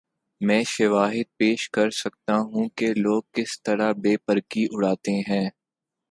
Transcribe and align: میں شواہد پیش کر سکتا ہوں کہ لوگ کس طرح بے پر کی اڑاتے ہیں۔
میں 0.41 0.63
شواہد 0.67 1.27
پیش 1.37 1.69
کر 1.69 1.89
سکتا 1.93 2.37
ہوں 2.37 2.69
کہ 2.75 2.93
لوگ 2.97 3.21
کس 3.33 3.61
طرح 3.63 3.91
بے 4.01 4.15
پر 4.17 4.39
کی 4.49 4.65
اڑاتے 4.71 5.11
ہیں۔ 5.29 5.49